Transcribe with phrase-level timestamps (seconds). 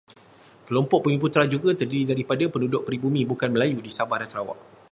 [0.67, 4.59] Kelompok bumiputera juga terdiri daripada penduduk peribumi bukan Melayu di Sabah dan Sarawak.